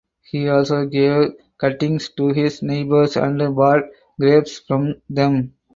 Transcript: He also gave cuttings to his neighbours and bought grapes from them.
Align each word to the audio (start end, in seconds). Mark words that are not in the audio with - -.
He 0.23 0.49
also 0.49 0.87
gave 0.87 1.35
cuttings 1.59 2.09
to 2.17 2.29
his 2.29 2.63
neighbours 2.63 3.17
and 3.17 3.37
bought 3.55 3.83
grapes 4.19 4.57
from 4.57 4.95
them. 5.07 5.53